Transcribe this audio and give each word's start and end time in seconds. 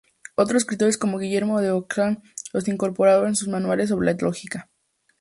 Otros 0.35 0.63
escritores 0.63 0.97
como 0.97 1.19
Guillermo 1.19 1.61
de 1.61 1.69
Ockham 1.69 2.23
los 2.53 2.67
incorporaron 2.67 3.27
en 3.27 3.35
sus 3.35 3.49
manuales 3.49 3.89
sobre 3.89 4.07
la 4.11 4.17
lógica. 4.19 4.71